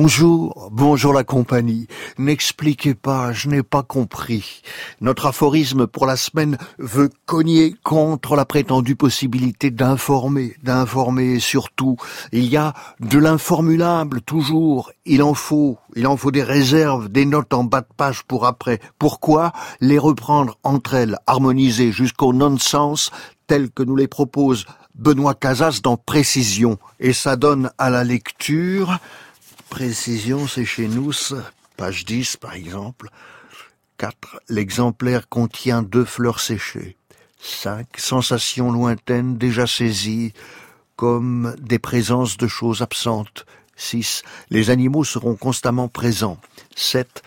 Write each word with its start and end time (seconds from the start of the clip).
Bonjour, 0.00 0.68
bonjour 0.70 1.12
la 1.12 1.24
compagnie. 1.24 1.88
N'expliquez 2.18 2.94
pas, 2.94 3.32
je 3.32 3.48
n'ai 3.48 3.64
pas 3.64 3.82
compris. 3.82 4.62
Notre 5.00 5.26
aphorisme 5.26 5.88
pour 5.88 6.06
la 6.06 6.16
semaine 6.16 6.56
veut 6.78 7.10
cogner 7.26 7.74
contre 7.82 8.36
la 8.36 8.44
prétendue 8.44 8.94
possibilité 8.94 9.72
d'informer, 9.72 10.54
d'informer 10.62 11.40
surtout. 11.40 11.96
Il 12.30 12.46
y 12.46 12.56
a 12.56 12.74
de 13.00 13.18
l'informulable 13.18 14.20
toujours. 14.20 14.92
Il 15.04 15.20
en 15.20 15.34
faut, 15.34 15.78
il 15.96 16.06
en 16.06 16.16
faut 16.16 16.30
des 16.30 16.44
réserves, 16.44 17.08
des 17.08 17.26
notes 17.26 17.52
en 17.52 17.64
bas 17.64 17.80
de 17.80 17.92
page 17.96 18.22
pour 18.22 18.46
après. 18.46 18.78
Pourquoi 19.00 19.52
les 19.80 19.98
reprendre 19.98 20.58
entre 20.62 20.94
elles, 20.94 21.18
harmoniser 21.26 21.90
jusqu'au 21.90 22.32
non-sens 22.32 23.10
tel 23.48 23.68
que 23.68 23.82
nous 23.82 23.96
les 23.96 24.06
propose 24.06 24.64
Benoît 24.94 25.34
Casas 25.34 25.80
dans 25.82 25.96
Précision? 25.96 26.78
Et 27.00 27.12
ça 27.12 27.34
donne 27.34 27.72
à 27.78 27.90
la 27.90 28.04
lecture 28.04 29.00
Précision, 29.70 30.46
c'est 30.46 30.64
chez 30.64 30.88
nous, 30.88 31.12
page 31.76 32.04
10 32.04 32.36
par 32.36 32.54
exemple. 32.54 33.08
4. 33.98 34.40
L'exemplaire 34.48 35.28
contient 35.28 35.82
deux 35.82 36.04
fleurs 36.04 36.40
séchées. 36.40 36.96
5. 37.40 37.86
Sensations 37.96 38.72
lointaines 38.72 39.36
déjà 39.36 39.66
saisies, 39.66 40.32
comme 40.96 41.54
des 41.60 41.78
présences 41.78 42.36
de 42.36 42.48
choses 42.48 42.82
absentes. 42.82 43.46
6. 43.76 44.22
Les 44.50 44.70
animaux 44.70 45.04
seront 45.04 45.36
constamment 45.36 45.88
présents. 45.88 46.40
7. 46.74 47.22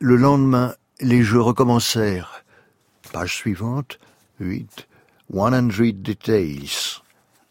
Le 0.00 0.16
lendemain, 0.16 0.74
les 1.00 1.22
jeux 1.22 1.40
recommencèrent. 1.40 2.44
Page 3.12 3.34
suivante. 3.34 3.98
8. 4.40 4.86
100 5.32 5.50
details. 5.94 6.70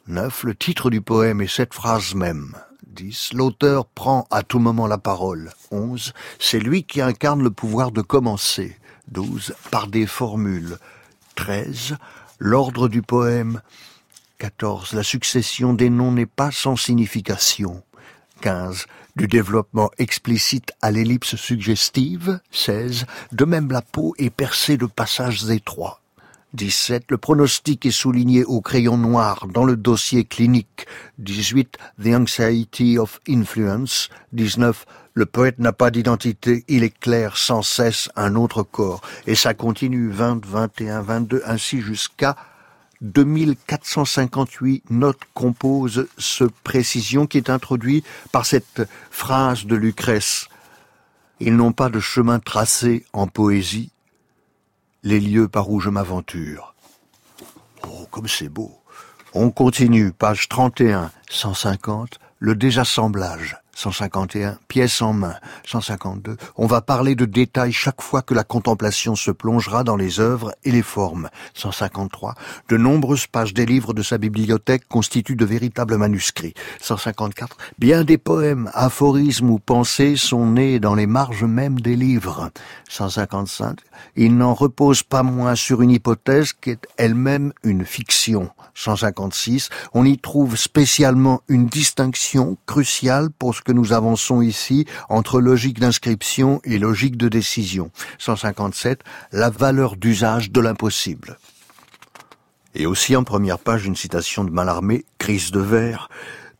9. 0.07 0.43
Le 0.43 0.55
titre 0.55 0.89
du 0.89 1.01
poème 1.01 1.41
est 1.41 1.47
cette 1.47 1.73
phrase 1.73 2.13
même. 2.13 2.55
L'auteur 3.33 3.85
prend 3.85 4.27
à 4.31 4.43
tout 4.43 4.59
moment 4.59 4.87
la 4.87 4.97
parole. 4.97 5.51
11. 5.71 6.13
C'est 6.39 6.59
lui 6.59 6.83
qui 6.83 7.01
incarne 7.01 7.43
le 7.43 7.51
pouvoir 7.51 7.91
de 7.91 8.01
commencer. 8.01 8.77
12. 9.09 9.53
Par 9.71 9.87
des 9.87 10.05
formules. 10.05 10.77
13. 11.35 11.97
L'ordre 12.39 12.87
du 12.87 13.01
poème. 13.01 13.61
14. 14.39 14.93
La 14.93 15.03
succession 15.03 15.73
des 15.73 15.89
noms 15.89 16.11
n'est 16.11 16.25
pas 16.25 16.51
sans 16.51 16.75
signification. 16.75 17.83
15. 18.41 18.85
Du 19.15 19.27
développement 19.27 19.91
explicite 19.97 20.71
à 20.81 20.91
l'ellipse 20.91 21.35
suggestive. 21.35 22.39
16. 22.51 23.05
De 23.31 23.45
même 23.45 23.71
la 23.71 23.81
peau 23.81 24.15
est 24.17 24.29
percée 24.29 24.77
de 24.77 24.85
passages 24.85 25.49
étroits. 25.49 25.98
17. 26.53 27.05
Le 27.09 27.17
pronostic 27.17 27.85
est 27.85 27.91
souligné 27.91 28.43
au 28.43 28.61
crayon 28.61 28.97
noir 28.97 29.47
dans 29.47 29.63
le 29.63 29.75
dossier 29.75 30.23
clinique. 30.25 30.87
18. 31.19 31.77
The 32.03 32.07
anxiety 32.07 32.97
of 32.97 33.19
influence. 33.27 34.09
19. 34.33 34.85
Le 35.13 35.25
poète 35.25 35.59
n'a 35.59 35.73
pas 35.73 35.91
d'identité, 35.91 36.63
il 36.67 36.83
éclaire 36.83 37.35
sans 37.35 37.61
cesse 37.61 38.09
un 38.15 38.35
autre 38.35 38.63
corps. 38.63 39.01
Et 39.27 39.35
ça 39.35 39.53
continue 39.53 40.09
20, 40.09 40.45
21, 40.45 41.01
22, 41.01 41.41
ainsi 41.45 41.81
jusqu'à 41.81 42.35
2458 43.01 44.89
notes 44.91 45.19
composent 45.33 46.07
ce 46.17 46.45
précision 46.63 47.27
qui 47.27 47.37
est 47.37 47.49
introduit 47.49 48.03
par 48.31 48.45
cette 48.45 48.87
phrase 49.11 49.65
de 49.65 49.75
Lucrèce. 49.75 50.47
Ils 51.39 51.55
n'ont 51.55 51.71
pas 51.71 51.89
de 51.89 51.99
chemin 51.99 52.39
tracé 52.39 53.05
en 53.13 53.27
poésie, 53.27 53.91
les 55.03 55.19
lieux 55.19 55.47
par 55.47 55.69
où 55.69 55.79
je 55.79 55.89
m'aventure. 55.89 56.75
Oh, 57.87 58.07
comme 58.11 58.27
c'est 58.27 58.49
beau. 58.49 58.79
On 59.33 59.51
continue, 59.51 60.11
page 60.11 60.49
31, 60.49 61.11
150, 61.29 62.19
le 62.39 62.55
désassemblage. 62.55 63.57
151, 63.79 64.57
pièce 64.67 65.01
en 65.01 65.13
main. 65.13 65.35
152, 65.65 66.35
on 66.57 66.67
va 66.67 66.81
parler 66.81 67.15
de 67.15 67.23
détails 67.23 67.71
chaque 67.71 68.01
fois 68.01 68.21
que 68.21 68.33
la 68.33 68.43
contemplation 68.43 69.15
se 69.15 69.31
plongera 69.31 69.85
dans 69.85 69.95
les 69.95 70.19
œuvres 70.19 70.53
et 70.65 70.71
les 70.71 70.81
formes. 70.81 71.29
153, 71.53 72.35
de 72.67 72.75
nombreuses 72.75 73.27
pages 73.27 73.53
des 73.53 73.65
livres 73.65 73.93
de 73.93 74.01
sa 74.01 74.17
bibliothèque 74.17 74.85
constituent 74.89 75.37
de 75.37 75.45
véritables 75.45 75.95
manuscrits. 75.95 76.53
154, 76.81 77.55
bien 77.79 78.03
des 78.03 78.17
poèmes, 78.17 78.69
aphorismes 78.73 79.49
ou 79.49 79.59
pensées 79.59 80.17
sont 80.17 80.47
nés 80.47 80.81
dans 80.81 80.95
les 80.95 81.07
marges 81.07 81.45
mêmes 81.45 81.79
des 81.79 81.95
livres. 81.95 82.51
155, 82.89 83.79
il 84.17 84.35
n'en 84.35 84.55
repose 84.55 85.03
pas 85.03 85.23
moins 85.23 85.55
sur 85.55 85.81
une 85.81 85.91
hypothèse 85.91 86.51
qui 86.51 86.71
est 86.71 86.85
elle-même 86.97 87.53
une 87.63 87.85
fiction. 87.85 88.49
156, 88.73 89.69
on 89.93 90.03
y 90.03 90.17
trouve 90.17 90.57
spécialement 90.57 91.41
une 91.47 91.67
distinction 91.67 92.57
cruciale 92.65 93.29
pour 93.29 93.55
ce 93.55 93.61
que 93.69 93.73
nous 93.73 93.93
avançons 93.93 94.41
ici 94.41 94.87
entre 95.09 95.39
logique 95.39 95.79
d'inscription 95.79 96.59
et 96.63 96.79
logique 96.79 97.17
de 97.17 97.29
décision. 97.29 97.91
157, 98.17 99.01
la 99.31 99.51
valeur 99.51 99.95
d'usage 99.95 100.49
de 100.49 100.59
l'impossible. 100.59 101.37
Et 102.73 102.87
aussi 102.87 103.15
en 103.15 103.23
première 103.23 103.59
page 103.59 103.85
une 103.85 103.95
citation 103.95 104.43
de 104.43 104.49
Mallarmé, 104.49 105.05
crise 105.19 105.51
de 105.51 105.59
verre. 105.59 106.09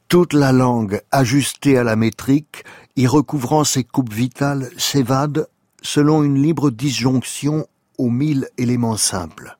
Toute 0.08 0.34
la 0.34 0.52
langue 0.52 1.02
ajustée 1.12 1.80
à 1.80 1.84
la 1.84 1.96
métrique, 1.96 2.64
y 2.96 3.08
recouvrant 3.08 3.64
ses 3.64 3.84
coupes 3.84 4.14
vitales, 4.14 4.70
s'évade 4.78 5.48
selon 5.82 6.22
une 6.22 6.40
libre 6.40 6.70
disjonction 6.70 7.66
aux 7.98 8.12
mille 8.12 8.50
éléments 8.60 8.98
simples. 8.98 9.58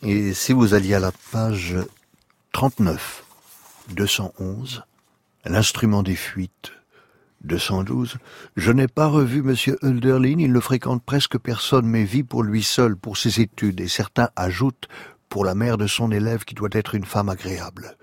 Et 0.00 0.32
si 0.32 0.54
vous 0.54 0.72
alliez 0.72 0.94
à 0.94 1.00
la 1.00 1.12
page 1.32 1.76
39, 2.54 3.24
211, 3.90 4.84
l'instrument 5.48 6.02
des 6.02 6.16
fuites, 6.16 6.72
212, 7.44 8.16
je 8.56 8.72
n'ai 8.72 8.88
pas 8.88 9.06
revu 9.06 9.42
Monsieur 9.42 9.78
Hölderlin, 9.82 10.38
il 10.38 10.52
ne 10.52 10.60
fréquente 10.60 11.02
presque 11.04 11.38
personne, 11.38 11.86
mais 11.86 12.04
vit 12.04 12.24
pour 12.24 12.42
lui 12.42 12.62
seul, 12.62 12.96
pour 12.96 13.16
ses 13.16 13.40
études, 13.40 13.80
et 13.80 13.88
certains 13.88 14.30
ajoutent 14.36 14.88
pour 15.28 15.44
la 15.44 15.54
mère 15.54 15.78
de 15.78 15.86
son 15.86 16.10
élève 16.10 16.44
qui 16.44 16.54
doit 16.54 16.68
être 16.72 16.94
une 16.94 17.04
femme 17.04 17.28
agréable. 17.28 17.96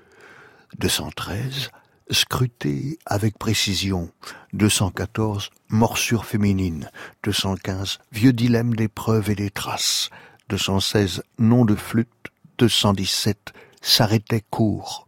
213, 0.80 1.70
scruté 2.10 2.98
avec 3.06 3.38
précision. 3.38 4.12
214, 4.54 5.50
morsure 5.70 6.26
féminine. 6.26 6.90
215, 7.24 8.00
vieux 8.12 8.34
dilemme 8.34 8.76
des 8.76 8.88
preuves 8.88 9.30
et 9.30 9.36
des 9.36 9.50
traces. 9.50 10.10
216, 10.50 11.24
nom 11.40 11.66
de 11.66 11.76
flûte. 11.76 12.10
217, 12.60 13.54
s'arrêtait 13.82 14.44
court. 14.50 15.08